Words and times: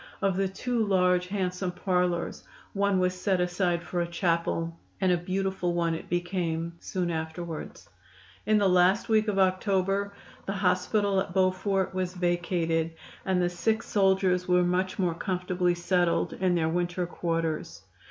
Of 0.19 0.35
the 0.35 0.47
two 0.47 0.83
large 0.83 1.27
handsome 1.27 1.71
parlors 1.73 2.43
one 2.73 2.97
was 2.97 3.13
set 3.13 3.39
aside 3.39 3.83
for 3.83 4.01
a 4.01 4.07
chapel, 4.07 4.75
and 4.99 5.11
a 5.11 5.15
beautiful 5.15 5.75
one 5.75 5.93
it 5.93 6.09
became 6.09 6.73
soon 6.79 7.11
afterwards. 7.11 7.87
In 8.47 8.57
the 8.57 8.67
last 8.67 9.09
week 9.09 9.27
of 9.27 9.37
October 9.37 10.11
the 10.47 10.53
hospital 10.53 11.19
at 11.19 11.35
Beaufort 11.35 11.93
was 11.93 12.15
vacated, 12.15 12.95
and 13.27 13.39
the 13.43 13.49
sick 13.51 13.83
soldiers 13.83 14.47
were 14.47 14.63
much 14.63 14.97
more 14.97 15.13
comfortably 15.13 15.75
settled 15.75 16.33
in 16.33 16.55
their 16.55 16.69
winter 16.69 17.05
quarters. 17.05 17.83